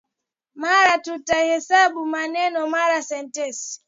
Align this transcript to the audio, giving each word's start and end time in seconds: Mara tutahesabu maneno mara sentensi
Mara 0.61 0.93
tutahesabu 1.03 2.01
maneno 2.15 2.59
mara 2.73 2.99
sentensi 3.09 3.71